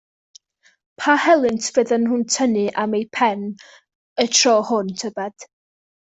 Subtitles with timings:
[1.01, 3.43] Pa helynt fyddan nhw'n tynnu am eu pen
[4.25, 5.47] y tro hwn, tybed?